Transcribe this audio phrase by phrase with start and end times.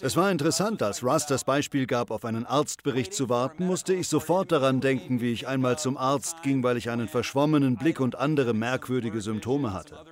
[0.00, 4.08] Es war interessant, als Russ das Beispiel gab, auf einen Arztbericht zu warten, musste ich
[4.08, 8.16] sofort daran denken, wie ich einmal zum Arzt ging, weil ich einen verschwommenen Blick und
[8.16, 10.02] andere merkwürdige Symptome hatte.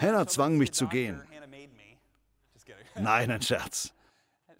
[0.00, 1.20] Hannah zwang mich zu gehen.
[2.94, 3.92] Nein, ein Scherz.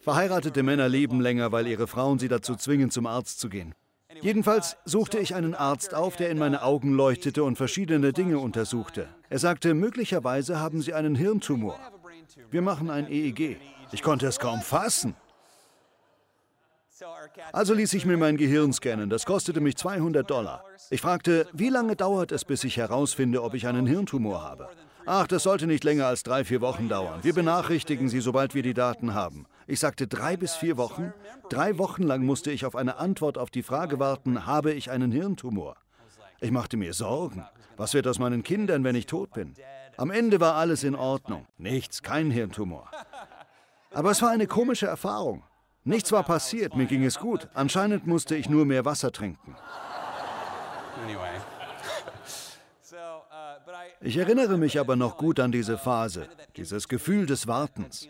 [0.01, 3.73] Verheiratete Männer leben länger, weil ihre Frauen sie dazu zwingen, zum Arzt zu gehen.
[4.21, 9.09] Jedenfalls suchte ich einen Arzt auf, der in meine Augen leuchtete und verschiedene Dinge untersuchte.
[9.31, 11.79] Er sagte, möglicherweise haben Sie einen Hirntumor.
[12.51, 13.59] Wir machen ein EEG.
[13.93, 15.15] Ich konnte es kaum fassen.
[17.53, 19.11] Also ließ ich mir mein Gehirn scannen.
[19.11, 20.65] Das kostete mich 200 Dollar.
[20.91, 24.69] Ich fragte, wie lange dauert es, bis ich herausfinde, ob ich einen Hirntumor habe?
[25.05, 27.21] Ach, das sollte nicht länger als drei, vier Wochen dauern.
[27.23, 29.47] Wir benachrichtigen Sie, sobald wir die Daten haben.
[29.67, 31.13] Ich sagte drei bis vier Wochen.
[31.49, 35.11] Drei Wochen lang musste ich auf eine Antwort auf die Frage warten, habe ich einen
[35.11, 35.77] Hirntumor?
[36.41, 37.45] Ich machte mir Sorgen.
[37.77, 39.55] Was wird aus meinen Kindern, wenn ich tot bin?
[39.97, 41.47] Am Ende war alles in Ordnung.
[41.59, 42.91] Nichts, kein Hirntumor.
[43.93, 45.43] Aber es war eine komische Erfahrung.
[45.85, 47.49] Nichts war passiert, mir ging es gut.
[47.55, 49.57] Anscheinend musste ich nur mehr Wasser trinken.
[54.01, 58.09] Ich erinnere mich aber noch gut an diese Phase, dieses Gefühl des Wartens.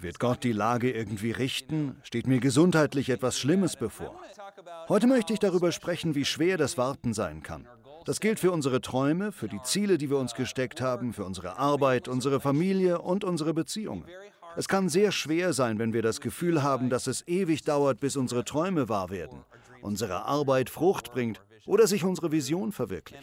[0.00, 1.96] Wird Gott die Lage irgendwie richten?
[2.02, 4.20] Steht mir gesundheitlich etwas Schlimmes bevor?
[4.88, 7.66] Heute möchte ich darüber sprechen, wie schwer das Warten sein kann.
[8.08, 11.58] Das gilt für unsere Träume, für die Ziele, die wir uns gesteckt haben, für unsere
[11.58, 14.06] Arbeit, unsere Familie und unsere Beziehungen.
[14.56, 18.16] Es kann sehr schwer sein, wenn wir das Gefühl haben, dass es ewig dauert, bis
[18.16, 19.44] unsere Träume wahr werden,
[19.82, 23.22] unsere Arbeit Frucht bringt oder sich unsere Vision verwirklicht.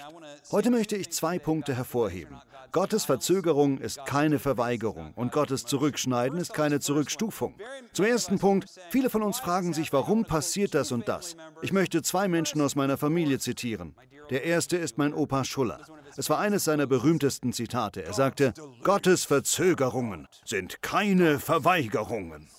[0.52, 2.38] Heute möchte ich zwei Punkte hervorheben.
[2.72, 7.56] Gottes Verzögerung ist keine Verweigerung und Gottes Zurückschneiden ist keine Zurückstufung.
[7.94, 11.36] Zum ersten Punkt, viele von uns fragen sich, warum passiert das und das.
[11.64, 13.96] Ich möchte zwei Menschen aus meiner Familie zitieren.
[14.30, 15.80] Der erste ist mein Opa Schuller.
[16.18, 18.04] Es war eines seiner berühmtesten Zitate.
[18.04, 22.50] Er sagte, Gottes Verzögerungen sind keine Verweigerungen.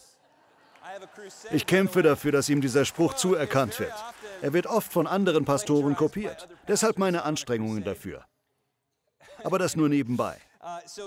[1.51, 3.93] Ich kämpfe dafür, dass ihm dieser Spruch zuerkannt wird.
[4.43, 6.49] Er wird oft von anderen Pastoren kopiert.
[6.69, 8.25] Deshalb meine Anstrengungen dafür.
[9.45, 10.37] Aber das nur nebenbei.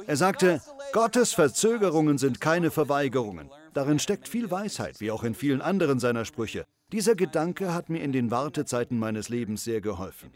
[0.07, 0.61] Er sagte,
[0.93, 3.49] Gottes Verzögerungen sind keine Verweigerungen.
[3.73, 6.65] Darin steckt viel Weisheit, wie auch in vielen anderen seiner Sprüche.
[6.91, 10.31] Dieser Gedanke hat mir in den Wartezeiten meines Lebens sehr geholfen.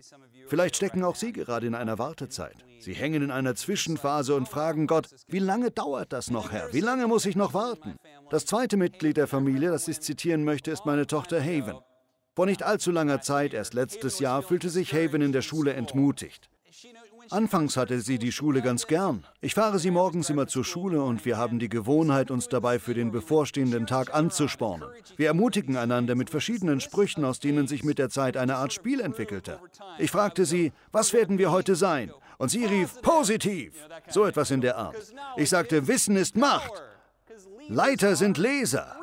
[0.47, 2.57] Vielleicht stecken auch Sie gerade in einer Wartezeit.
[2.79, 6.71] Sie hängen in einer Zwischenphase und fragen Gott, wie lange dauert das noch, Herr?
[6.71, 7.95] Wie lange muss ich noch warten?
[8.29, 11.77] Das zweite Mitglied der Familie, das ich zitieren möchte, ist meine Tochter Haven.
[12.35, 16.49] Vor nicht allzu langer Zeit, erst letztes Jahr, fühlte sich Haven in der Schule entmutigt.
[17.33, 19.25] Anfangs hatte sie die Schule ganz gern.
[19.41, 22.93] Ich fahre sie morgens immer zur Schule und wir haben die Gewohnheit, uns dabei für
[22.93, 24.87] den bevorstehenden Tag anzuspornen.
[25.17, 28.99] Wir ermutigen einander mit verschiedenen Sprüchen, aus denen sich mit der Zeit eine Art Spiel
[28.99, 29.59] entwickelte.
[29.97, 32.11] Ich fragte sie, was werden wir heute sein?
[32.37, 33.73] Und sie rief, positiv.
[34.09, 34.95] So etwas in der Art.
[35.35, 36.83] Ich sagte, Wissen ist Macht.
[37.67, 38.95] Leiter sind Leser.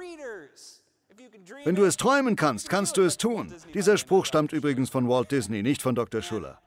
[1.65, 3.53] Wenn du es träumen kannst, kannst du es tun.
[3.75, 6.23] Dieser Spruch stammt übrigens von Walt Disney, nicht von Dr.
[6.23, 6.61] Schuller.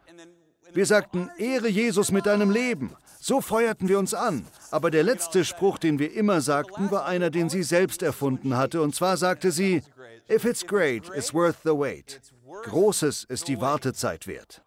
[0.74, 2.96] Wir sagten, ehre Jesus mit deinem Leben.
[3.20, 4.46] So feuerten wir uns an.
[4.72, 8.82] Aber der letzte Spruch, den wir immer sagten, war einer, den sie selbst erfunden hatte.
[8.82, 9.84] Und zwar sagte sie,
[10.30, 12.22] If it's great, it's worth the wait.
[12.64, 14.62] Großes ist die Wartezeit wert.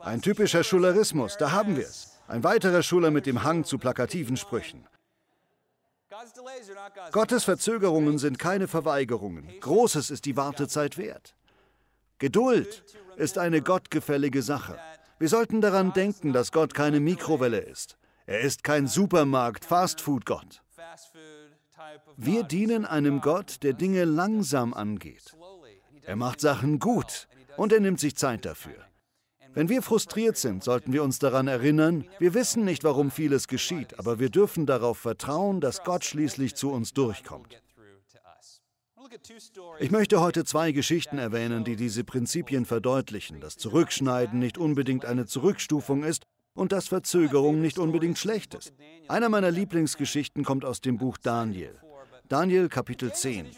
[0.00, 2.18] Ein typischer Schularismus, da haben wir es.
[2.26, 4.86] Ein weiterer Schuler mit dem Hang zu plakativen Sprüchen.
[7.12, 9.48] Gottes Verzögerungen sind keine Verweigerungen.
[9.60, 11.34] Großes ist die Wartezeit wert.
[12.22, 12.84] Geduld
[13.16, 14.78] ist eine gottgefällige Sache.
[15.18, 17.98] Wir sollten daran denken, dass Gott keine Mikrowelle ist.
[18.26, 20.62] Er ist kein Supermarkt-Fastfood-Gott.
[22.16, 25.36] Wir dienen einem Gott, der Dinge langsam angeht.
[26.02, 28.86] Er macht Sachen gut und er nimmt sich Zeit dafür.
[29.52, 33.98] Wenn wir frustriert sind, sollten wir uns daran erinnern, wir wissen nicht, warum vieles geschieht,
[33.98, 37.60] aber wir dürfen darauf vertrauen, dass Gott schließlich zu uns durchkommt.
[39.78, 45.26] Ich möchte heute zwei Geschichten erwähnen, die diese Prinzipien verdeutlichen, dass Zurückschneiden nicht unbedingt eine
[45.26, 46.24] Zurückstufung ist
[46.54, 48.72] und dass Verzögerung nicht unbedingt schlecht ist.
[49.08, 51.78] Einer meiner Lieblingsgeschichten kommt aus dem Buch Daniel.
[52.28, 53.48] Daniel Kapitel 10.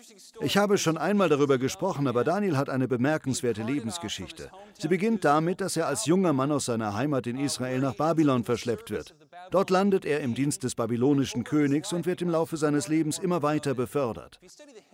[0.40, 4.50] Ich habe schon einmal darüber gesprochen, aber Daniel hat eine bemerkenswerte Lebensgeschichte.
[4.76, 8.42] Sie beginnt damit, dass er als junger Mann aus seiner Heimat in Israel nach Babylon
[8.42, 9.14] verschleppt wird.
[9.50, 13.42] Dort landet er im Dienst des babylonischen Königs und wird im Laufe seines Lebens immer
[13.42, 14.40] weiter befördert.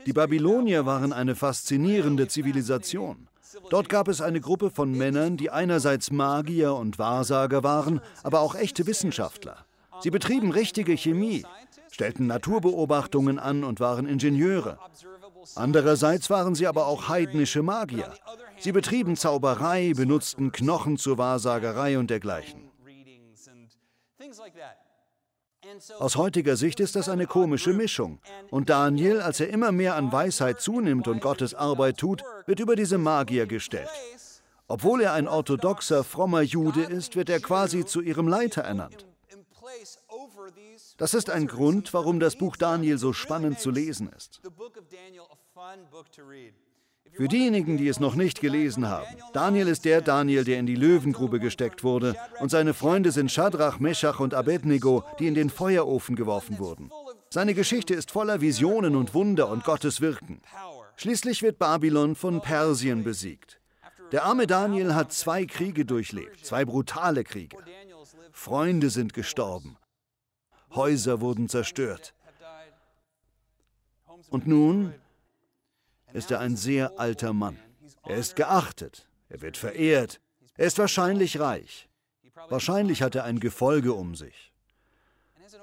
[0.07, 3.29] Die Babylonier waren eine faszinierende Zivilisation.
[3.69, 8.55] Dort gab es eine Gruppe von Männern, die einerseits Magier und Wahrsager waren, aber auch
[8.55, 9.65] echte Wissenschaftler.
[10.01, 11.45] Sie betrieben richtige Chemie,
[11.91, 14.79] stellten Naturbeobachtungen an und waren Ingenieure.
[15.57, 18.13] Andererseits waren sie aber auch heidnische Magier.
[18.59, 22.70] Sie betrieben Zauberei, benutzten Knochen zur Wahrsagerei und dergleichen.
[25.99, 28.21] Aus heutiger Sicht ist das eine komische Mischung.
[28.51, 32.77] Und Daniel, als er immer mehr an Weisheit zunimmt und Gottes Arbeit tut, wird über
[32.77, 33.91] diese Magier gestellt.
[34.69, 39.07] Obwohl er ein orthodoxer, frommer Jude ist, wird er quasi zu ihrem Leiter ernannt.
[40.97, 44.41] Das ist ein Grund, warum das Buch Daniel so spannend zu lesen ist.
[47.13, 50.77] Für diejenigen, die es noch nicht gelesen haben, Daniel ist der Daniel, der in die
[50.77, 56.17] Löwengrube gesteckt wurde, und seine Freunde sind Shadrach, Meshach und Abednego, die in den Feuerofen
[56.17, 56.91] geworfen wurden.
[57.29, 60.41] Seine Geschichte ist voller Visionen und Wunder und Gottes Wirken.
[60.97, 63.61] Schließlich wird Babylon von Persien besiegt.
[64.13, 67.57] Der arme Daniel hat zwei Kriege durchlebt, zwei brutale Kriege.
[68.33, 69.77] Freunde sind gestorben.
[70.75, 72.15] Häuser wurden zerstört.
[74.31, 74.95] Und nun
[76.13, 77.59] ist er ein sehr alter Mann.
[78.05, 80.21] Er ist geachtet, er wird verehrt,
[80.57, 81.89] er ist wahrscheinlich reich.
[82.49, 84.53] Wahrscheinlich hat er ein Gefolge um sich.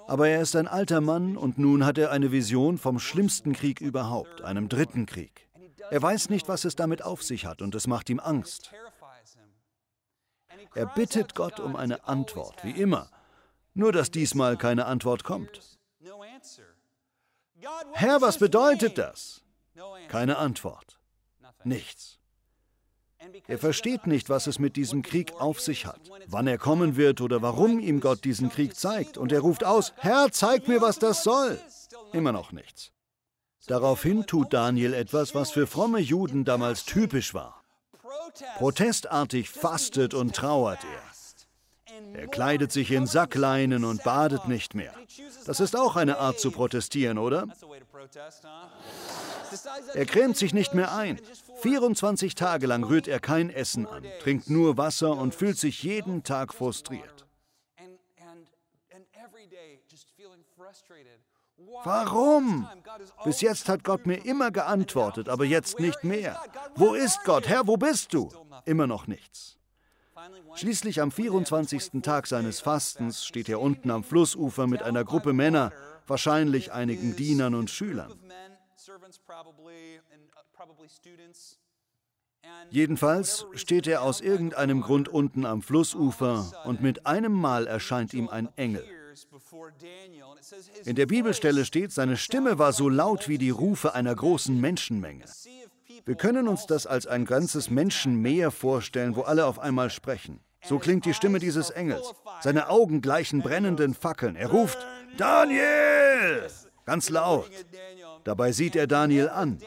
[0.05, 3.81] Aber er ist ein alter Mann und nun hat er eine Vision vom schlimmsten Krieg
[3.81, 5.49] überhaupt, einem dritten Krieg.
[5.89, 8.71] Er weiß nicht, was es damit auf sich hat und es macht ihm Angst.
[10.75, 13.09] Er bittet Gott um eine Antwort, wie immer,
[13.73, 15.79] nur dass diesmal keine Antwort kommt.
[17.93, 19.43] Herr, was bedeutet das?
[20.07, 20.99] Keine Antwort.
[21.63, 22.19] Nichts.
[23.47, 27.19] Er versteht nicht, was es mit diesem Krieg auf sich hat, wann er kommen wird
[27.19, 29.17] oder warum ihm Gott diesen Krieg zeigt.
[29.17, 31.59] Und er ruft aus, Herr, zeig mir, was das soll.
[32.13, 32.91] Immer noch nichts.
[33.65, 37.61] Daraufhin tut Daniel etwas, was für fromme Juden damals typisch war.
[38.57, 41.07] Protestartig fastet und trauert er.
[42.13, 44.93] Er kleidet sich in Sackleinen und badet nicht mehr.
[45.45, 47.47] Das ist auch eine Art zu protestieren, oder?
[49.93, 51.19] Er cremt sich nicht mehr ein.
[51.61, 56.23] 24 Tage lang rührt er kein Essen an, trinkt nur Wasser und fühlt sich jeden
[56.23, 57.25] Tag frustriert.
[61.83, 62.67] Warum?
[63.23, 66.39] Bis jetzt hat Gott mir immer geantwortet, aber jetzt nicht mehr.
[66.75, 67.47] Wo ist Gott?
[67.47, 68.29] Herr, wo bist du?
[68.65, 69.57] Immer noch nichts.
[70.55, 72.01] Schließlich am 24.
[72.01, 75.71] Tag seines Fastens steht er unten am Flussufer mit einer Gruppe Männer,
[76.09, 78.13] wahrscheinlich einigen Dienern und Schülern.
[82.69, 88.29] Jedenfalls steht er aus irgendeinem Grund unten am Flussufer und mit einem Mal erscheint ihm
[88.29, 88.83] ein Engel.
[90.85, 95.25] In der Bibelstelle steht, seine Stimme war so laut wie die Rufe einer großen Menschenmenge.
[96.05, 100.39] Wir können uns das als ein ganzes Menschenmeer vorstellen, wo alle auf einmal sprechen.
[100.63, 102.13] So klingt die Stimme dieses Engels.
[102.41, 104.35] Seine Augen gleichen brennenden Fackeln.
[104.35, 104.77] Er ruft,
[105.17, 105.96] Daniel!
[106.85, 107.49] Ganz laut.
[108.23, 109.59] Dabei sieht er Daniel an.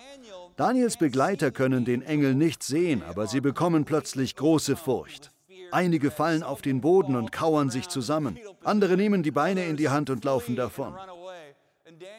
[0.57, 5.31] Daniels Begleiter können den Engel nicht sehen, aber sie bekommen plötzlich große Furcht.
[5.71, 8.39] Einige fallen auf den Boden und kauern sich zusammen.
[8.65, 10.95] Andere nehmen die Beine in die Hand und laufen davon.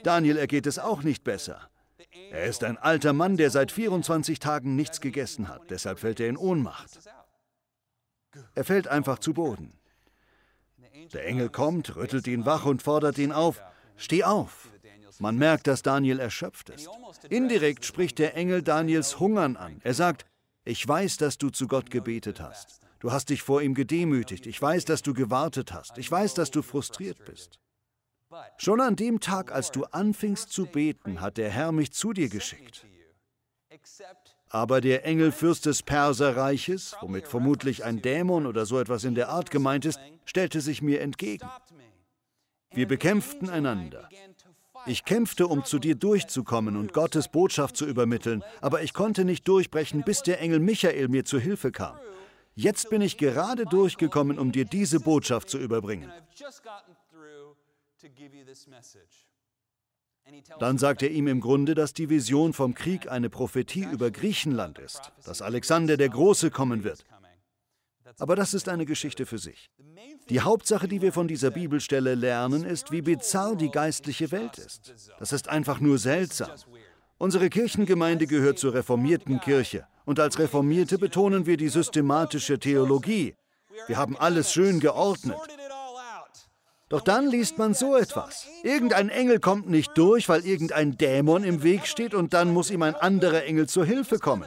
[0.03, 1.59] Daniel ergeht es auch nicht besser.
[2.31, 5.69] Er ist ein alter Mann, der seit 24 Tagen nichts gegessen hat.
[5.69, 6.99] Deshalb fällt er in Ohnmacht.
[8.55, 9.73] Er fällt einfach zu Boden.
[11.13, 13.61] Der Engel kommt, rüttelt ihn wach und fordert ihn auf.
[14.01, 14.67] Steh auf!
[15.19, 16.89] Man merkt, dass Daniel erschöpft ist.
[17.29, 19.79] Indirekt spricht der Engel Daniels Hungern an.
[19.83, 20.25] Er sagt,
[20.65, 22.79] ich weiß, dass du zu Gott gebetet hast.
[22.99, 24.47] Du hast dich vor ihm gedemütigt.
[24.47, 25.99] Ich weiß, dass du gewartet hast.
[25.99, 27.59] Ich weiß, dass du frustriert bist.
[28.57, 32.29] Schon an dem Tag, als du anfingst zu beten, hat der Herr mich zu dir
[32.29, 32.85] geschickt.
[34.49, 39.51] Aber der Engelfürst des Perserreiches, womit vermutlich ein Dämon oder so etwas in der Art
[39.51, 41.47] gemeint ist, stellte sich mir entgegen.
[42.73, 44.07] Wir bekämpften einander.
[44.85, 49.47] Ich kämpfte, um zu dir durchzukommen und Gottes Botschaft zu übermitteln, aber ich konnte nicht
[49.47, 51.97] durchbrechen, bis der Engel Michael mir zu Hilfe kam.
[52.55, 56.11] Jetzt bin ich gerade durchgekommen, um dir diese Botschaft zu überbringen.
[60.59, 64.79] Dann sagt er ihm im Grunde, dass die Vision vom Krieg eine Prophetie über Griechenland
[64.79, 67.05] ist, dass Alexander der Große kommen wird.
[68.19, 69.69] Aber das ist eine Geschichte für sich.
[70.29, 74.93] Die Hauptsache, die wir von dieser Bibelstelle lernen, ist, wie bizarr die geistliche Welt ist.
[75.19, 76.51] Das ist einfach nur seltsam.
[77.17, 79.85] Unsere Kirchengemeinde gehört zur reformierten Kirche.
[80.05, 83.35] Und als Reformierte betonen wir die systematische Theologie.
[83.87, 85.37] Wir haben alles schön geordnet.
[86.89, 88.47] Doch dann liest man so etwas.
[88.63, 92.81] Irgendein Engel kommt nicht durch, weil irgendein Dämon im Weg steht und dann muss ihm
[92.81, 94.45] ein anderer Engel zur Hilfe kommen.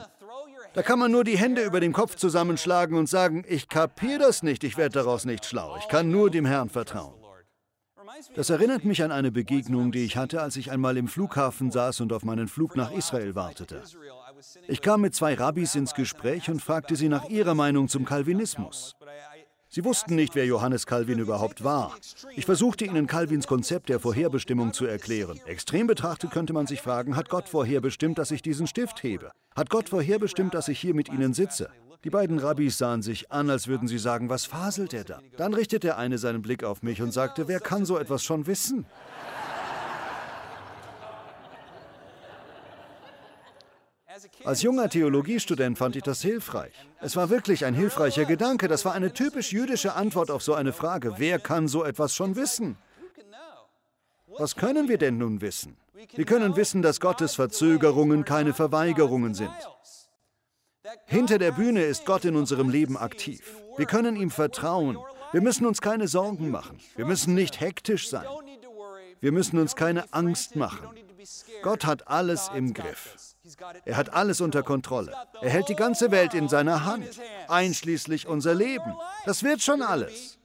[0.75, 4.43] Da kann man nur die Hände über dem Kopf zusammenschlagen und sagen, ich kapiere das
[4.43, 7.15] nicht, ich werde daraus nicht schlau, ich kann nur dem Herrn vertrauen.
[8.35, 12.01] Das erinnert mich an eine Begegnung, die ich hatte, als ich einmal im Flughafen saß
[12.01, 13.83] und auf meinen Flug nach Israel wartete.
[14.69, 18.95] Ich kam mit zwei Rabbis ins Gespräch und fragte sie nach ihrer Meinung zum Kalvinismus.
[19.75, 21.97] Sie wussten nicht, wer Johannes Calvin überhaupt war.
[22.37, 25.41] Ich versuchte ihnen Calvins Konzept der Vorherbestimmung zu erklären.
[25.47, 29.33] Extrem betrachtet könnte man sich fragen, hat Gott vorherbestimmt, dass ich diesen Stift hebe?
[29.57, 31.71] Hat Gott vorherbestimmt, dass ich hier mit ihnen sitze?
[32.05, 35.19] Die beiden Rabbis sahen sich an, als würden sie sagen, was faselt er da?
[35.39, 38.47] Dann richtete der eine seinen Blick auf mich und sagte, wer kann so etwas schon
[38.47, 38.87] wissen?
[44.45, 46.73] Als junger Theologiestudent fand ich das hilfreich.
[47.01, 48.69] Es war wirklich ein hilfreicher Gedanke.
[48.69, 51.15] Das war eine typisch jüdische Antwort auf so eine Frage.
[51.19, 52.77] Wer kann so etwas schon wissen?
[54.39, 55.77] Was können wir denn nun wissen?
[56.15, 59.53] Wir können wissen, dass Gottes Verzögerungen keine Verweigerungen sind.
[61.07, 63.57] Hinter der Bühne ist Gott in unserem Leben aktiv.
[63.77, 64.99] Wir können ihm vertrauen.
[65.33, 66.79] Wir müssen uns keine Sorgen machen.
[66.97, 68.27] Wir müssen nicht hektisch sein.
[69.21, 70.89] Wir müssen uns keine Angst machen.
[71.63, 73.34] Gott hat alles im Griff.
[73.85, 75.15] Er hat alles unter Kontrolle.
[75.43, 78.95] Er hält die ganze Welt in seiner Hand, einschließlich unser Leben.
[79.27, 80.39] Das wird schon alles.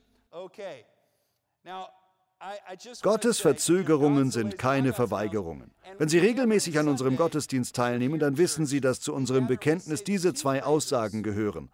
[3.01, 5.71] Gottes Verzögerungen sind keine Verweigerungen.
[5.97, 10.33] Wenn Sie regelmäßig an unserem Gottesdienst teilnehmen, dann wissen Sie, dass zu unserem Bekenntnis diese
[10.33, 11.69] zwei Aussagen gehören.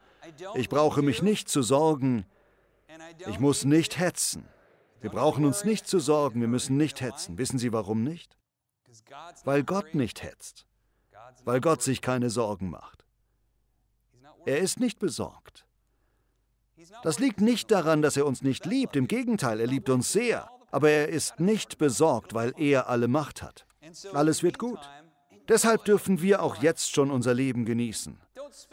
[0.55, 2.25] Ich brauche mich nicht zu sorgen,
[3.27, 4.47] ich muss nicht hetzen.
[5.01, 7.37] Wir brauchen uns nicht zu sorgen, wir müssen nicht hetzen.
[7.37, 8.37] Wissen Sie warum nicht?
[9.43, 10.65] Weil Gott nicht hetzt
[11.43, 13.05] weil Gott sich keine Sorgen macht.
[14.45, 15.65] Er ist nicht besorgt.
[17.03, 20.49] Das liegt nicht daran, dass er uns nicht liebt, im Gegenteil, er liebt uns sehr,
[20.71, 23.65] aber er ist nicht besorgt, weil er alle Macht hat.
[24.13, 24.79] Alles wird gut.
[25.47, 28.19] Deshalb dürfen wir auch jetzt schon unser Leben genießen.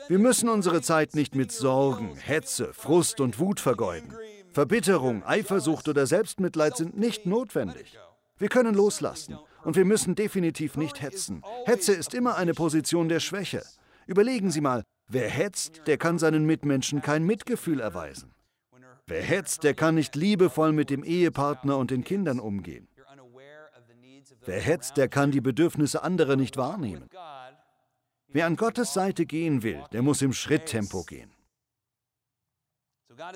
[0.09, 4.15] Wir müssen unsere Zeit nicht mit Sorgen, Hetze, Frust und Wut vergeuden.
[4.51, 7.99] Verbitterung, Eifersucht oder Selbstmitleid sind nicht notwendig.
[8.39, 11.43] Wir können loslassen und wir müssen definitiv nicht hetzen.
[11.65, 13.63] Hetze ist immer eine Position der Schwäche.
[14.07, 18.33] Überlegen Sie mal, wer hetzt, der kann seinen Mitmenschen kein Mitgefühl erweisen.
[19.07, 22.89] Wer hetzt, der kann nicht liebevoll mit dem Ehepartner und den Kindern umgehen.
[24.45, 27.09] Wer hetzt, der kann die Bedürfnisse anderer nicht wahrnehmen.
[28.29, 31.31] Wer an Gottes Seite gehen will, der muss im Schritttempo gehen.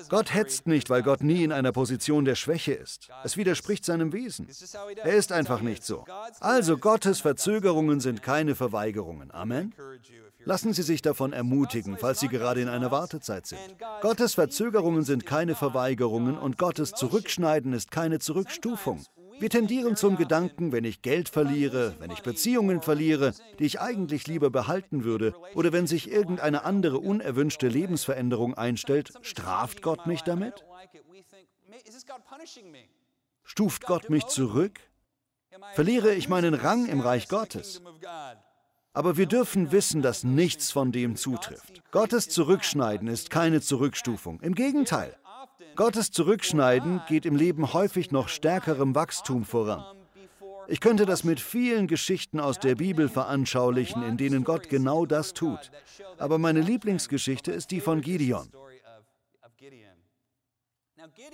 [0.09, 3.09] Gott hetzt nicht, weil Gott nie in einer Position der Schwäche ist.
[3.23, 4.47] Es widerspricht seinem Wesen.
[5.03, 6.05] Er ist einfach nicht so.
[6.39, 9.31] Also Gottes Verzögerungen sind keine Verweigerungen.
[9.31, 9.73] Amen.
[10.45, 13.59] Lassen Sie sich davon ermutigen, falls Sie gerade in einer Wartezeit sind.
[14.01, 19.03] Gottes Verzögerungen sind keine Verweigerungen und Gottes Zurückschneiden ist keine Zurückstufung.
[19.39, 24.25] Wir tendieren zum Gedanken, wenn ich Geld verliere, wenn ich Beziehungen verliere, die ich eigentlich
[24.27, 30.65] lieber behalten würde, oder wenn sich irgendeine andere unerwünschte Lebensveränderung einstellt, straft Gott mich damit?
[33.43, 34.79] Stuft Gott mich zurück?
[35.73, 37.81] Verliere ich meinen Rang im Reich Gottes?
[38.93, 41.83] Aber wir dürfen wissen, dass nichts von dem zutrifft.
[41.91, 44.39] Gottes Zurückschneiden ist keine Zurückstufung.
[44.41, 45.15] Im Gegenteil.
[45.77, 49.85] Gottes Zurückschneiden geht im Leben häufig noch stärkerem Wachstum voran.
[50.67, 55.33] Ich könnte das mit vielen Geschichten aus der Bibel veranschaulichen, in denen Gott genau das
[55.33, 55.71] tut.
[56.17, 58.49] Aber meine Lieblingsgeschichte ist die von Gideon.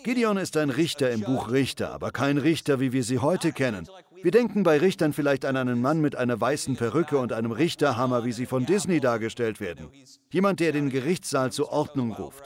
[0.04, 3.88] Gideon ist ein Richter im Buch Richter, aber kein Richter, wie wir sie heute kennen.
[4.22, 8.24] Wir denken bei Richtern vielleicht an einen Mann mit einer weißen Perücke und einem Richterhammer,
[8.26, 9.90] wie sie von Disney dargestellt werden.
[10.32, 12.44] Jemand, der den Gerichtssaal zur Ordnung ruft.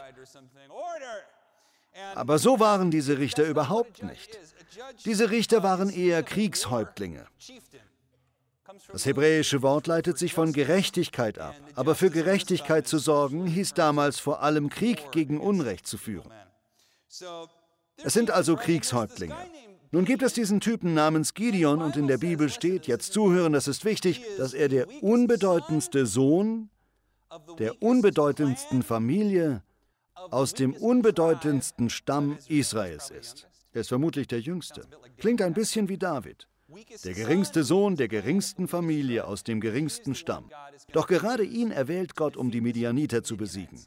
[2.16, 4.40] Aber so waren diese Richter überhaupt nicht.
[5.06, 7.26] Diese Richter waren eher Kriegshäuptlinge.
[8.92, 11.56] Das hebräische Wort leitet sich von Gerechtigkeit ab.
[11.76, 16.32] Aber für Gerechtigkeit zu sorgen, hieß damals vor allem Krieg gegen Unrecht zu führen.
[18.04, 19.36] Es sind also Kriegshäuptlinge.
[19.92, 23.68] Nun gibt es diesen Typen namens Gideon und in der Bibel steht, jetzt zuhören, das
[23.68, 26.70] ist wichtig, dass er der unbedeutendste Sohn
[27.60, 29.64] der unbedeutendsten Familie
[30.32, 33.48] aus dem unbedeutendsten Stamm Israels ist.
[33.74, 34.82] Er ist vermutlich der jüngste.
[35.18, 36.48] Klingt ein bisschen wie David.
[37.04, 40.50] Der geringste Sohn der geringsten Familie aus dem geringsten Stamm.
[40.92, 43.86] Doch gerade ihn erwählt Gott, um die Midianiter zu besiegen.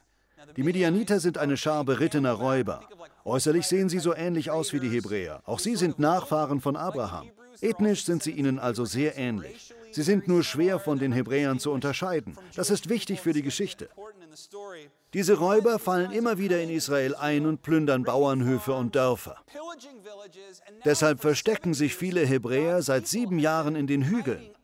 [0.57, 2.87] Die Midianiter sind eine Schar berittener Räuber.
[3.23, 5.41] Äußerlich sehen sie so ähnlich aus wie die Hebräer.
[5.45, 7.29] Auch sie sind Nachfahren von Abraham.
[7.61, 9.73] Ethnisch sind sie ihnen also sehr ähnlich.
[9.91, 12.37] Sie sind nur schwer von den Hebräern zu unterscheiden.
[12.55, 13.89] Das ist wichtig für die Geschichte.
[15.13, 19.35] Diese Räuber fallen immer wieder in Israel ein und plündern Bauernhöfe und Dörfer.
[20.85, 24.55] Deshalb verstecken sich viele Hebräer seit sieben Jahren in den Hügeln.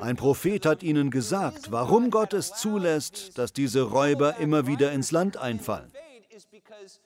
[0.00, 5.10] Ein Prophet hat ihnen gesagt, warum Gott es zulässt, dass diese Räuber immer wieder ins
[5.10, 5.92] Land einfallen.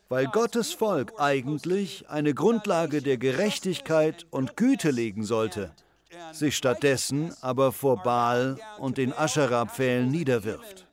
[0.09, 5.73] Weil Gottes Volk eigentlich eine Grundlage der Gerechtigkeit und Güte legen sollte
[6.33, 10.87] sich stattdessen aber vor Baal und den Aschera-Pfählen niederwirft.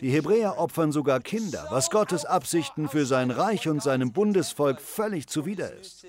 [0.00, 5.26] Die Hebräer opfern sogar Kinder, was Gottes Absichten für sein Reich und seinem Bundesvolk völlig
[5.26, 6.06] zuwider ist.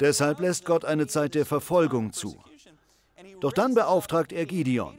[0.00, 2.42] Deshalb lässt Gott eine Zeit der Verfolgung zu.
[3.40, 4.98] Doch dann beauftragt er Gideon.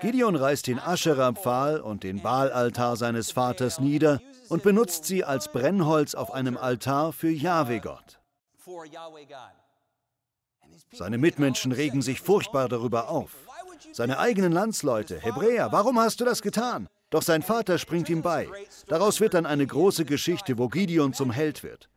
[0.00, 6.14] Gideon reißt den Aschera-Pfahl und den Baalaltar seines Vaters nieder und benutzt sie als Brennholz
[6.14, 8.17] auf einem Altar für Jahwe-Gott.
[10.92, 13.34] Seine Mitmenschen regen sich furchtbar darüber auf.
[13.92, 16.88] Seine eigenen Landsleute, Hebräer, warum hast du das getan?
[17.10, 18.48] Doch sein Vater springt ihm bei.
[18.86, 21.88] Daraus wird dann eine große Geschichte, wo Gideon zum Held wird.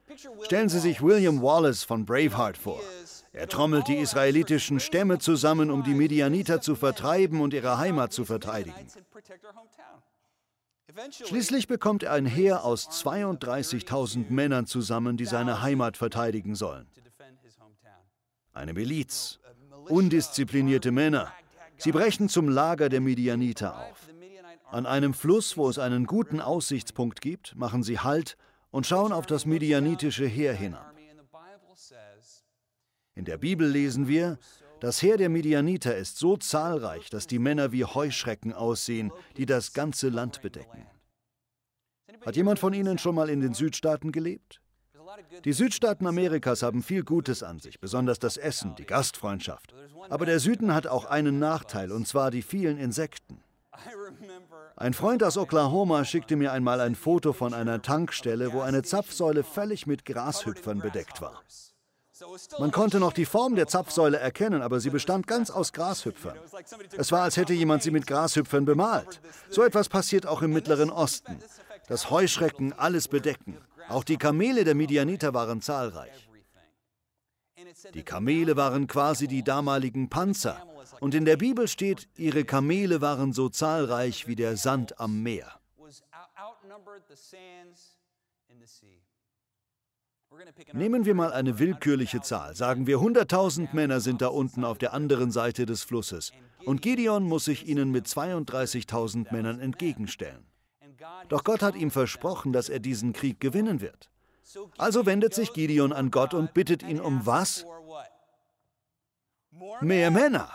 [0.43, 2.79] Stellen Sie sich William Wallace von Braveheart vor.
[3.33, 8.25] Er trommelt die israelitischen Stämme zusammen, um die Medianiter zu vertreiben und ihre Heimat zu
[8.25, 8.87] verteidigen.
[11.25, 16.87] Schließlich bekommt er ein Heer aus 32.000 Männern zusammen, die seine Heimat verteidigen sollen.
[18.53, 19.39] Eine Miliz,
[19.87, 21.31] undisziplinierte Männer.
[21.77, 24.07] Sie brechen zum Lager der Medianiter auf.
[24.69, 28.37] An einem Fluss, wo es einen guten Aussichtspunkt gibt, machen sie Halt
[28.69, 30.93] und schauen auf das medianitische Heer hinab.
[33.15, 34.39] In der Bibel lesen wir,
[34.81, 39.73] das Heer der Midianiter ist so zahlreich, dass die Männer wie Heuschrecken aussehen, die das
[39.73, 40.85] ganze Land bedecken.
[42.25, 44.59] Hat jemand von Ihnen schon mal in den Südstaaten gelebt?
[45.45, 49.73] Die Südstaaten Amerikas haben viel Gutes an sich, besonders das Essen, die Gastfreundschaft.
[50.09, 53.43] Aber der Süden hat auch einen Nachteil, und zwar die vielen Insekten.
[54.75, 59.43] Ein Freund aus Oklahoma schickte mir einmal ein Foto von einer Tankstelle, wo eine Zapfsäule
[59.43, 61.43] völlig mit Grashüpfern bedeckt war.
[62.59, 66.37] Man konnte noch die Form der Zapfsäule erkennen, aber sie bestand ganz aus Grashüpfern.
[66.97, 69.21] Es war, als hätte jemand sie mit Grashüpfern bemalt.
[69.49, 71.39] So etwas passiert auch im Mittleren Osten.
[71.87, 73.57] Dass Heuschrecken alles bedecken.
[73.89, 76.29] Auch die Kamele der Midianiter waren zahlreich.
[77.93, 80.65] Die Kamele waren quasi die damaligen Panzer.
[80.99, 85.59] Und in der Bibel steht, ihre Kamele waren so zahlreich wie der Sand am Meer.
[90.73, 92.55] Nehmen wir mal eine willkürliche Zahl.
[92.55, 96.31] Sagen wir, 100.000 Männer sind da unten auf der anderen Seite des Flusses.
[96.65, 100.45] Und Gideon muss sich ihnen mit 32.000 Männern entgegenstellen.
[101.29, 104.09] Doch Gott hat ihm versprochen, dass er diesen Krieg gewinnen wird.
[104.77, 107.65] Also wendet sich Gideon an Gott und bittet ihn um was?
[109.81, 110.49] Mehr Männer.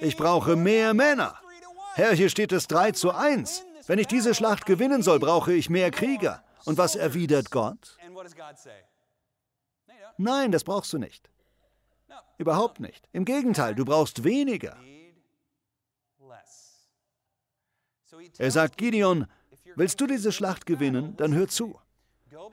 [0.00, 1.38] Ich brauche mehr Männer.
[1.94, 3.64] Herr, hier steht es 3 zu 1.
[3.86, 6.42] Wenn ich diese Schlacht gewinnen soll, brauche ich mehr Krieger.
[6.64, 7.96] Und was erwidert Gott?
[10.16, 11.30] Nein, das brauchst du nicht.
[12.38, 13.08] Überhaupt nicht.
[13.12, 14.76] Im Gegenteil, du brauchst weniger.
[18.38, 19.26] Er sagt Gideon,
[19.76, 21.78] willst du diese Schlacht gewinnen, dann hör zu.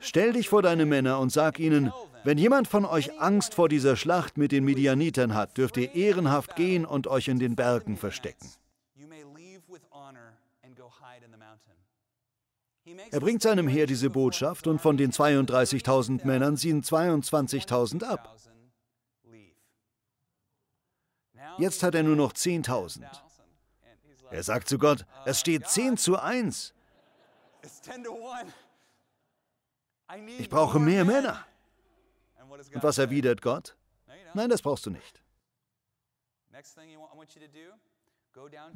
[0.00, 1.92] Stell dich vor deine Männer und sag ihnen,
[2.24, 6.54] wenn jemand von euch Angst vor dieser Schlacht mit den Midianitern hat, dürft ihr ehrenhaft
[6.56, 8.48] gehen und euch in den Bergen verstecken.
[12.84, 18.36] Er bringt seinem Heer diese Botschaft und von den 32.000 Männern ziehen 22.000 ab.
[21.58, 23.04] Jetzt hat er nur noch 10.000.
[24.30, 26.74] Er sagt zu Gott, es steht 10 zu 1.
[30.38, 31.46] Ich brauche mehr Männer.
[32.74, 33.76] Und was erwidert Gott?
[34.34, 35.22] Nein, das brauchst du nicht.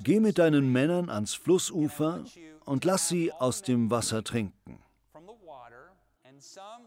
[0.02, 2.24] Geh mit deinen Männern ans Flussufer
[2.64, 4.82] und lass sie aus dem Wasser trinken.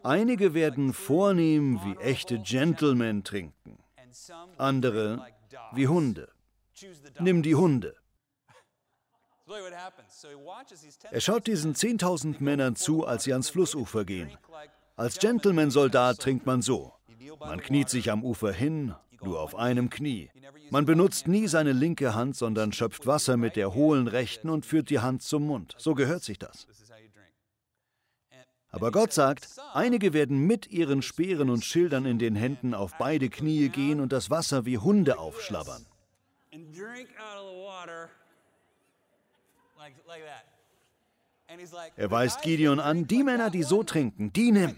[0.04, 3.78] Einige werden vornehm wie echte Gentlemen trinken,
[4.58, 5.26] andere
[5.74, 6.30] wie Hunde.
[7.20, 7.96] Nimm die Hunde.
[11.12, 14.30] Er schaut diesen 10.000 Männern zu, als sie ans Flussufer gehen.
[14.96, 16.94] Als Gentleman-Soldat trinkt man so.
[17.40, 20.30] Man kniet sich am Ufer hin, nur auf einem Knie.
[20.70, 24.90] Man benutzt nie seine linke Hand, sondern schöpft Wasser mit der hohlen rechten und führt
[24.90, 25.76] die Hand zum Mund.
[25.78, 26.68] So gehört sich das.
[28.72, 33.30] Aber Gott sagt, einige werden mit ihren Speeren und Schildern in den Händen auf beide
[33.30, 35.86] Knie gehen und das Wasser wie Hunde aufschlabbern.
[41.96, 44.78] Er weist Gideon an, die Männer, die so trinken, die nimm.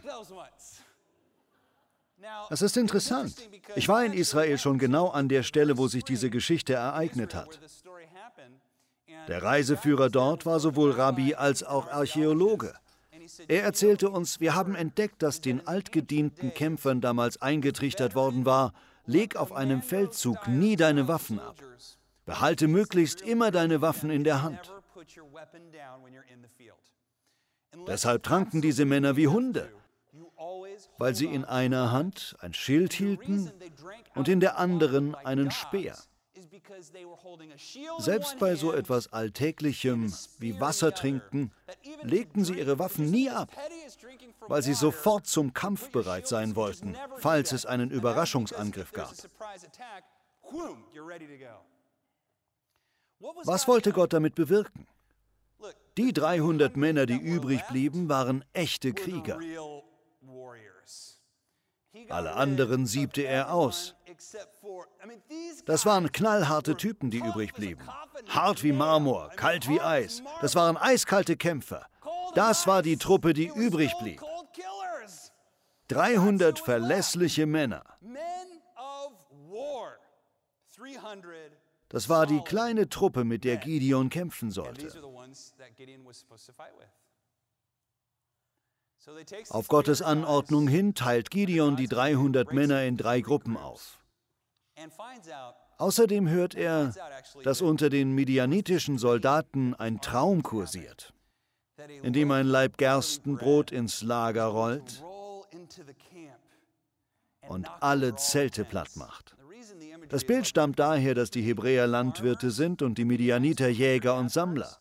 [2.50, 3.36] Das ist interessant.
[3.76, 7.60] Ich war in Israel schon genau an der Stelle, wo sich diese Geschichte ereignet hat.
[9.28, 12.74] Der Reiseführer dort war sowohl Rabbi als auch Archäologe.
[13.48, 18.74] Er erzählte uns, wir haben entdeckt, dass den altgedienten Kämpfern damals eingetrichtert worden war,
[19.06, 21.56] leg auf einem Feldzug nie deine Waffen ab.
[22.26, 24.60] Behalte möglichst immer deine Waffen in der Hand.
[27.88, 29.72] Deshalb tranken diese Männer wie Hunde
[30.98, 33.52] weil sie in einer Hand ein Schild hielten
[34.16, 35.98] und in der anderen einen Speer.
[38.00, 41.52] Selbst bei so etwas Alltäglichem wie Wasser trinken
[42.02, 43.52] legten sie ihre Waffen nie ab,
[44.48, 49.14] weil sie sofort zum Kampf bereit sein wollten, falls es einen Überraschungsangriff gab.
[53.44, 54.88] Was wollte Gott damit bewirken?
[55.98, 59.40] Die 300 Männer, die übrig blieben, waren echte Krieger.
[62.12, 63.96] Alle anderen siebte er aus.
[65.66, 67.88] Das waren knallharte Typen, die übrig blieben.
[68.28, 70.22] Hart wie Marmor, kalt wie Eis.
[70.42, 71.86] Das waren eiskalte Kämpfer.
[72.36, 74.22] Das war die Truppe, die übrig blieb.
[75.88, 77.84] 300 verlässliche Männer.
[81.90, 84.88] Das war die kleine Truppe, mit der Gideon kämpfen sollte.
[89.50, 94.00] Auf Gottes Anordnung hin teilt Gideon die 300 Männer in drei Gruppen auf.
[95.78, 96.94] Außerdem hört er,
[97.44, 101.14] dass unter den midianitischen Soldaten ein Traum kursiert,
[102.04, 105.04] in dem ein Laib Gerstenbrot ins Lager rollt
[107.48, 109.36] und alle Zelte platt macht.
[110.10, 114.81] Das Bild stammt daher, dass die Hebräer Landwirte sind und die Midianiter Jäger und Sammler.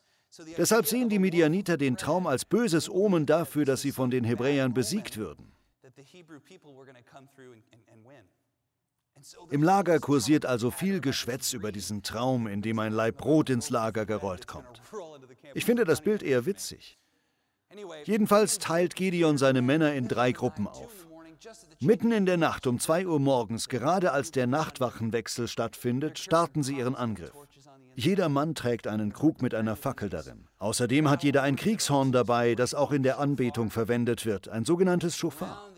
[0.56, 4.72] Deshalb sehen die Midianiter den Traum als böses Omen dafür, dass sie von den Hebräern
[4.72, 5.52] besiegt würden.
[9.50, 13.68] Im Lager kursiert also viel Geschwätz über diesen Traum, in dem ein Laib Brot ins
[13.70, 14.80] Lager gerollt kommt.
[15.54, 16.98] Ich finde das Bild eher witzig.
[18.04, 21.06] Jedenfalls teilt Gideon seine Männer in drei Gruppen auf.
[21.80, 26.76] Mitten in der Nacht um 2 Uhr morgens, gerade als der Nachtwachenwechsel stattfindet, starten sie
[26.76, 27.32] ihren Angriff.
[27.96, 30.46] Jeder Mann trägt einen Krug mit einer Fackel darin.
[30.58, 35.16] Außerdem hat jeder ein Kriegshorn dabei, das auch in der Anbetung verwendet wird, ein sogenanntes
[35.16, 35.70] Schofar.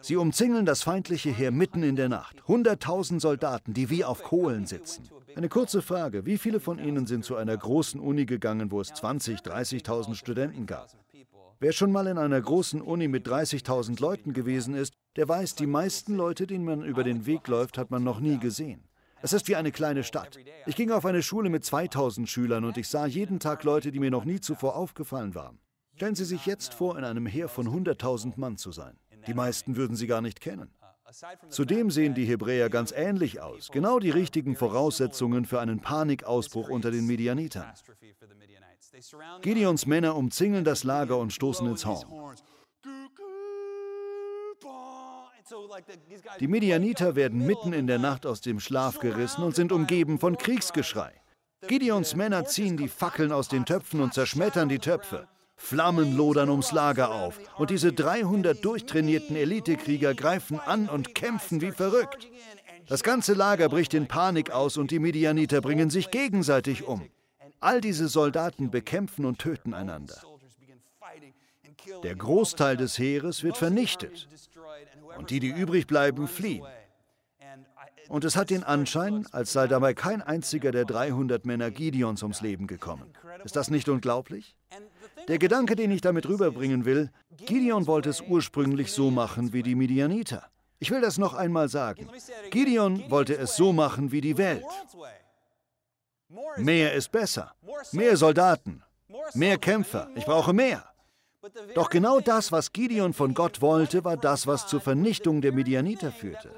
[0.00, 2.46] Sie umzingeln das feindliche Heer mitten in der Nacht.
[2.46, 5.04] Hunderttausend Soldaten, die wie auf Kohlen sitzen.
[5.34, 6.26] Eine kurze Frage.
[6.26, 10.66] Wie viele von Ihnen sind zu einer großen Uni gegangen, wo es 20, 30.000 Studenten
[10.66, 10.90] gab?
[11.58, 15.66] Wer schon mal in einer großen Uni mit 30.000 Leuten gewesen ist, der weiß, die
[15.66, 18.84] meisten Leute, denen man über den Weg läuft, hat man noch nie gesehen.
[19.24, 20.38] Es ist wie eine kleine Stadt.
[20.66, 23.98] Ich ging auf eine Schule mit 2000 Schülern und ich sah jeden Tag Leute, die
[23.98, 25.58] mir noch nie zuvor aufgefallen waren.
[25.96, 28.98] Stellen Sie sich jetzt vor, in einem Heer von 100.000 Mann zu sein.
[29.26, 30.74] Die meisten würden Sie gar nicht kennen.
[31.48, 33.70] Zudem sehen die Hebräer ganz ähnlich aus.
[33.72, 37.72] Genau die richtigen Voraussetzungen für einen Panikausbruch unter den Medianitern.
[39.40, 42.36] Gideons Männer umzingeln das Lager und stoßen ins Horn.
[46.40, 50.38] Die Medianiter werden mitten in der Nacht aus dem Schlaf gerissen und sind umgeben von
[50.38, 51.12] Kriegsgeschrei.
[51.66, 55.28] Gideons Männer ziehen die Fackeln aus den Töpfen und zerschmettern die Töpfe.
[55.56, 61.72] Flammen lodern ums Lager auf und diese 300 durchtrainierten Elitekrieger greifen an und kämpfen wie
[61.72, 62.28] verrückt.
[62.86, 67.08] Das ganze Lager bricht in Panik aus und die Medianiter bringen sich gegenseitig um.
[67.60, 70.20] All diese Soldaten bekämpfen und töten einander.
[72.02, 74.28] Der Großteil des Heeres wird vernichtet
[75.16, 76.64] und die, die übrig bleiben, fliehen.
[78.08, 82.40] Und es hat den Anschein, als sei dabei kein einziger der 300 Männer Gideons ums
[82.42, 83.12] Leben gekommen.
[83.44, 84.56] Ist das nicht unglaublich?
[85.28, 87.10] Der Gedanke, den ich damit rüberbringen will,
[87.46, 90.50] Gideon wollte es ursprünglich so machen wie die Midianiter.
[90.78, 92.08] Ich will das noch einmal sagen.
[92.50, 94.64] Gideon wollte es so machen wie die Welt.
[96.56, 97.54] Mehr ist besser.
[97.92, 98.82] Mehr Soldaten.
[99.34, 100.10] Mehr Kämpfer.
[100.14, 100.84] Ich brauche mehr.
[101.74, 106.12] Doch genau das, was Gideon von Gott wollte, war das, was zur Vernichtung der Midianiter
[106.12, 106.50] führte.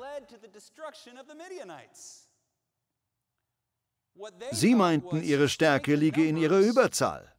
[4.51, 7.33] Sie meinten, ihre Stärke liege in ihrer Überzahl.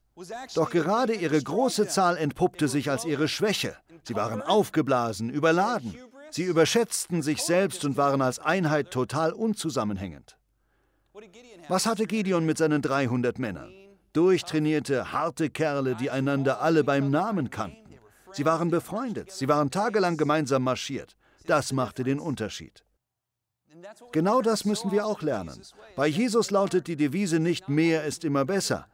[0.56, 3.78] Doch gerade ihre große Zahl entpuppte sich als ihre Schwäche.
[4.04, 5.96] Sie waren aufgeblasen, überladen.
[6.32, 10.38] Sie überschätzten sich selbst und waren als Einheit total unzusammenhängend.
[11.68, 13.74] Was hatte Gideon mit seinen 300 Männern?
[14.14, 18.00] Durchtrainierte, harte Kerle, die einander alle beim Namen kannten.
[18.32, 21.16] Sie waren befreundet, sie waren tagelang gemeinsam marschiert.
[21.46, 22.84] Das machte den Unterschied.
[24.12, 25.62] Genau das müssen wir auch lernen.
[25.96, 28.88] Bei Jesus lautet die Devise nicht mehr ist immer besser.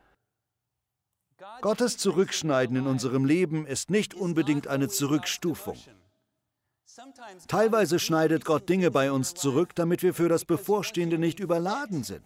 [1.61, 5.77] Gottes Zurückschneiden in unserem Leben ist nicht unbedingt eine Zurückstufung.
[7.47, 12.23] Teilweise schneidet Gott Dinge bei uns zurück, damit wir für das Bevorstehende nicht überladen sind.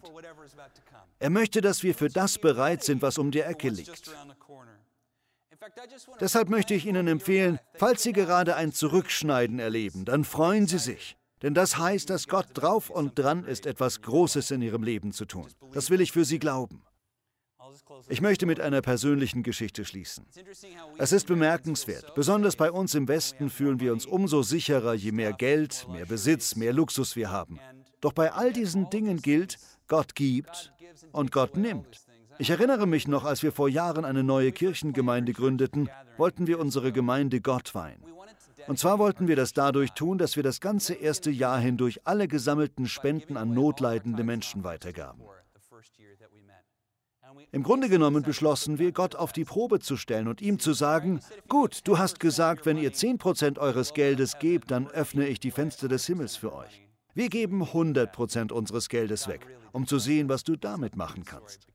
[1.18, 4.10] Er möchte, dass wir für das bereit sind, was um die Ecke liegt.
[6.20, 11.16] Deshalb möchte ich Ihnen empfehlen, falls Sie gerade ein Zurückschneiden erleben, dann freuen Sie sich.
[11.42, 15.24] Denn das heißt, dass Gott drauf und dran ist, etwas Großes in Ihrem Leben zu
[15.24, 15.46] tun.
[15.72, 16.82] Das will ich für Sie glauben.
[18.08, 20.26] Ich möchte mit einer persönlichen Geschichte schließen.
[20.96, 22.14] Es ist bemerkenswert.
[22.14, 26.56] Besonders bei uns im Westen fühlen wir uns umso sicherer, je mehr Geld, mehr Besitz,
[26.56, 27.60] mehr Luxus wir haben.
[28.00, 29.58] Doch bei all diesen Dingen gilt,
[29.88, 30.72] Gott gibt
[31.12, 32.06] und Gott nimmt.
[32.38, 36.92] Ich erinnere mich noch, als wir vor Jahren eine neue Kirchengemeinde gründeten, wollten wir unsere
[36.92, 38.02] Gemeinde Gott weihen.
[38.68, 42.28] Und zwar wollten wir das dadurch tun, dass wir das ganze erste Jahr hindurch alle
[42.28, 45.22] gesammelten Spenden an notleidende Menschen weitergaben.
[47.50, 51.20] Im Grunde genommen beschlossen wir, Gott auf die Probe zu stellen und ihm zu sagen,
[51.48, 55.88] gut, du hast gesagt, wenn ihr 10% eures Geldes gebt, dann öffne ich die Fenster
[55.88, 56.87] des Himmels für euch.
[57.18, 61.66] Wir geben 100% unseres Geldes weg, um zu sehen, was du damit machen kannst.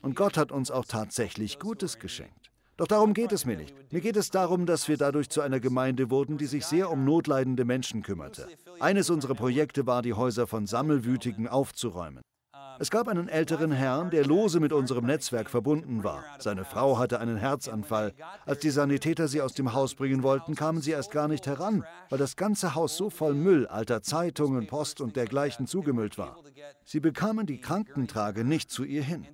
[0.00, 2.52] Und Gott hat uns auch tatsächlich Gutes geschenkt.
[2.76, 3.74] Doch darum geht es mir nicht.
[3.92, 7.04] Mir geht es darum, dass wir dadurch zu einer Gemeinde wurden, die sich sehr um
[7.04, 8.46] notleidende Menschen kümmerte.
[8.78, 12.22] Eines unserer Projekte war, die Häuser von Sammelwütigen aufzuräumen.
[12.80, 16.24] Es gab einen älteren Herrn, der lose mit unserem Netzwerk verbunden war.
[16.38, 18.14] Seine Frau hatte einen Herzanfall.
[18.46, 21.84] Als die Sanitäter sie aus dem Haus bringen wollten, kamen sie erst gar nicht heran,
[22.08, 26.38] weil das ganze Haus so voll Müll, alter Zeitungen, Post und dergleichen zugemüllt war.
[26.86, 29.26] Sie bekamen die Krankentrage nicht zu ihr hin.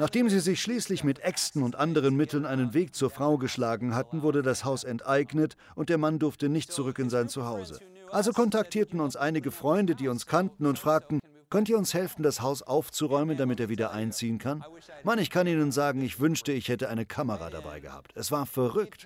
[0.00, 4.22] Nachdem sie sich schließlich mit Äxten und anderen Mitteln einen Weg zur Frau geschlagen hatten,
[4.22, 7.78] wurde das Haus enteignet und der Mann durfte nicht zurück in sein Zuhause.
[8.10, 11.20] Also kontaktierten uns einige Freunde, die uns kannten und fragten,
[11.52, 14.64] Könnt ihr uns helfen, das Haus aufzuräumen, damit er wieder einziehen kann?
[15.04, 18.12] Mann, ich kann Ihnen sagen, ich wünschte, ich hätte eine Kamera dabei gehabt.
[18.14, 19.04] Es war verrückt.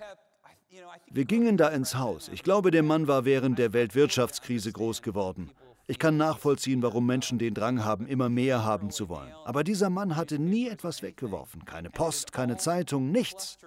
[1.11, 2.29] Wir gingen da ins Haus.
[2.29, 5.51] Ich glaube, der Mann war während der Weltwirtschaftskrise groß geworden.
[5.87, 9.33] Ich kann nachvollziehen, warum Menschen den Drang haben, immer mehr haben zu wollen.
[9.43, 11.65] Aber dieser Mann hatte nie etwas weggeworfen.
[11.65, 13.57] Keine Post, keine Zeitung, nichts.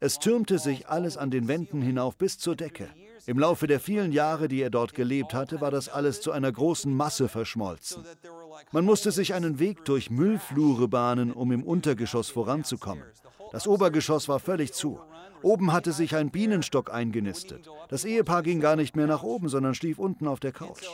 [0.00, 2.88] Es türmte sich alles an den Wänden hinauf bis zur Decke.
[3.26, 6.52] Im Laufe der vielen Jahre, die er dort gelebt hatte, war das alles zu einer
[6.52, 8.04] großen Masse verschmolzen.
[8.72, 13.04] Man musste sich einen Weg durch Müllflure bahnen, um im Untergeschoss voranzukommen.
[13.50, 15.00] Das Obergeschoss war völlig zu.
[15.42, 17.68] Oben hatte sich ein Bienenstock eingenistet.
[17.88, 20.86] Das Ehepaar ging gar nicht mehr nach oben, sondern schlief unten auf der Couch.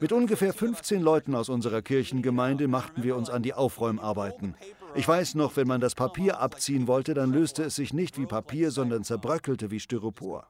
[0.00, 4.56] Mit ungefähr 15 Leuten aus unserer Kirchengemeinde machten wir uns an die Aufräumarbeiten.
[4.94, 8.26] Ich weiß noch, wenn man das Papier abziehen wollte, dann löste es sich nicht wie
[8.26, 10.48] Papier, sondern zerbröckelte wie Styropor.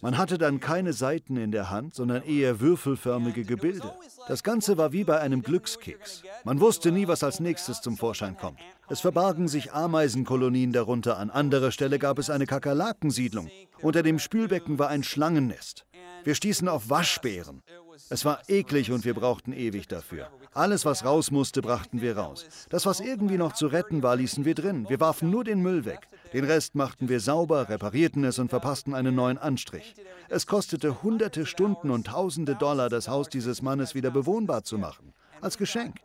[0.00, 3.92] Man hatte dann keine Seiten in der Hand, sondern eher würfelförmige Gebilde.
[4.28, 6.22] Das Ganze war wie bei einem Glückskeks.
[6.44, 8.58] Man wusste nie, was als nächstes zum Vorschein kommt.
[8.88, 13.50] Es verbargen sich Ameisenkolonien darunter, an anderer Stelle gab es eine Kakerlakensiedlung.
[13.82, 15.86] Unter dem Spülbecken war ein Schlangennest.
[16.24, 17.62] Wir stießen auf Waschbären.
[18.10, 20.28] Es war eklig und wir brauchten ewig dafür.
[20.52, 22.46] Alles, was raus musste, brachten wir raus.
[22.70, 24.88] Das, was irgendwie noch zu retten war, ließen wir drin.
[24.88, 26.08] Wir warfen nur den Müll weg.
[26.32, 29.94] Den Rest machten wir sauber, reparierten es und verpassten einen neuen Anstrich.
[30.28, 35.12] Es kostete hunderte Stunden und tausende Dollar, das Haus dieses Mannes wieder bewohnbar zu machen.
[35.40, 35.96] Als Geschenk.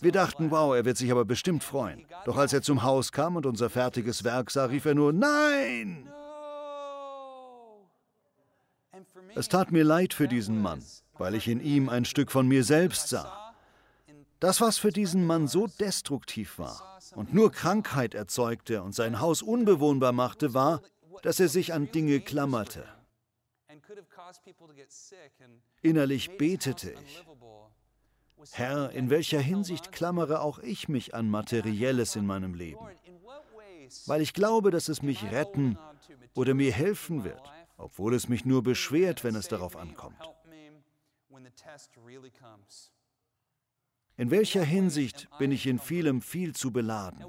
[0.00, 2.04] Wir dachten, wow, er wird sich aber bestimmt freuen.
[2.24, 6.08] Doch als er zum Haus kam und unser fertiges Werk sah, rief er nur Nein!
[9.34, 10.82] Es tat mir leid für diesen Mann,
[11.20, 13.54] weil ich in ihm ein Stück von mir selbst sah.
[14.40, 19.42] Das, was für diesen Mann so destruktiv war und nur Krankheit erzeugte und sein Haus
[19.42, 20.80] unbewohnbar machte, war,
[21.22, 22.88] dass er sich an Dinge klammerte.
[25.82, 27.24] Innerlich betete ich.
[28.52, 32.80] Herr, in welcher Hinsicht klammere auch ich mich an Materielles in meinem Leben?
[34.06, 35.78] Weil ich glaube, dass es mich retten
[36.34, 37.42] oder mir helfen wird
[37.80, 40.16] obwohl es mich nur beschwert, wenn es darauf ankommt.
[44.16, 47.24] In welcher Hinsicht bin ich in vielem viel zu beladen?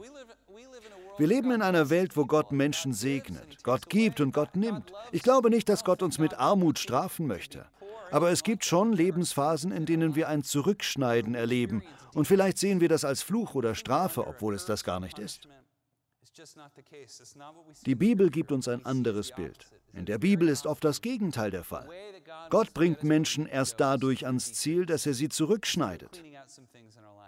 [1.17, 3.63] Wir leben in einer Welt, wo Gott Menschen segnet.
[3.63, 4.91] Gott gibt und Gott nimmt.
[5.11, 7.65] Ich glaube nicht, dass Gott uns mit Armut strafen möchte.
[8.11, 11.83] Aber es gibt schon Lebensphasen, in denen wir ein Zurückschneiden erleben.
[12.13, 15.47] Und vielleicht sehen wir das als Fluch oder Strafe, obwohl es das gar nicht ist.
[17.85, 19.67] Die Bibel gibt uns ein anderes Bild.
[19.93, 21.89] In der Bibel ist oft das Gegenteil der Fall.
[22.49, 26.23] Gott bringt Menschen erst dadurch ans Ziel, dass er sie zurückschneidet.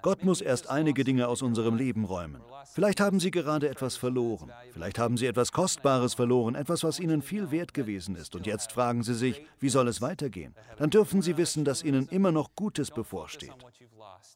[0.01, 2.41] Gott muss erst einige Dinge aus unserem Leben räumen.
[2.73, 4.51] Vielleicht haben Sie gerade etwas verloren.
[4.71, 8.35] Vielleicht haben Sie etwas Kostbares verloren, etwas, was Ihnen viel wert gewesen ist.
[8.35, 10.55] Und jetzt fragen Sie sich, wie soll es weitergehen?
[10.77, 13.55] Dann dürfen Sie wissen, dass Ihnen immer noch Gutes bevorsteht.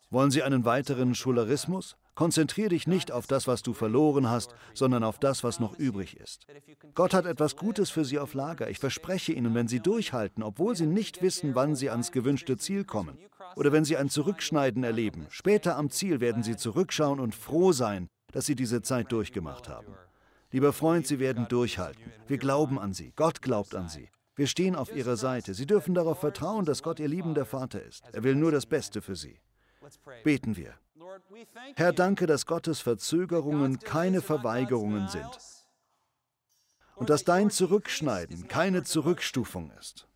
[0.10, 1.98] Wollen Sie einen weiteren Schularismus?
[2.16, 6.18] Konzentriere dich nicht auf das, was du verloren hast, sondern auf das, was noch übrig
[6.18, 6.48] ist.
[6.96, 8.70] Gott hat etwas Gutes für sie auf Lager.
[8.70, 12.86] Ich verspreche Ihnen, wenn Sie durchhalten, obwohl Sie nicht wissen, wann Sie ans gewünschte Ziel
[12.86, 13.20] kommen,
[13.56, 18.08] oder wenn Sie ein Zurückschneiden erleben, später am Ziel werden Sie zurückschauen und froh sein,
[18.32, 19.94] dass Sie diese Zeit durchgemacht haben.
[20.52, 22.12] Lieber Freund, Sie werden durchhalten.
[22.28, 23.12] Wir glauben an Sie.
[23.16, 24.10] Gott glaubt an Sie.
[24.36, 25.54] Wir stehen auf Ihrer Seite.
[25.54, 28.04] Sie dürfen darauf vertrauen, dass Gott Ihr liebender Vater ist.
[28.14, 29.40] Er will nur das Beste für Sie.
[30.24, 30.74] Beten wir.
[31.76, 35.30] Herr, danke, dass Gottes Verzögerungen keine Verweigerungen sind
[36.96, 40.08] und dass dein Zurückschneiden keine Zurückstufung ist.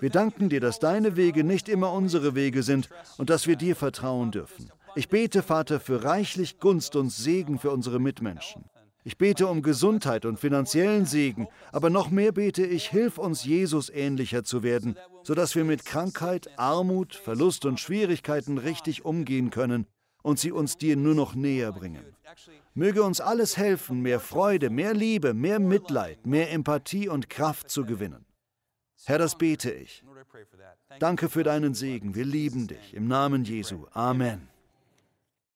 [0.00, 3.76] Wir danken dir, dass deine Wege nicht immer unsere Wege sind und dass wir dir
[3.76, 4.70] vertrauen dürfen.
[4.94, 8.64] Ich bete, Vater, für reichlich Gunst und Segen für unsere Mitmenschen.
[9.06, 13.88] Ich bete um Gesundheit und finanziellen Segen, aber noch mehr bete ich, hilf uns Jesus
[13.88, 19.86] ähnlicher zu werden, sodass wir mit Krankheit, Armut, Verlust und Schwierigkeiten richtig umgehen können
[20.24, 22.04] und sie uns dir nur noch näher bringen.
[22.74, 27.84] Möge uns alles helfen, mehr Freude, mehr Liebe, mehr Mitleid, mehr Empathie und Kraft zu
[27.84, 28.26] gewinnen.
[29.04, 30.02] Herr, das bete ich.
[30.98, 32.16] Danke für deinen Segen.
[32.16, 32.92] Wir lieben dich.
[32.92, 33.86] Im Namen Jesu.
[33.92, 34.48] Amen.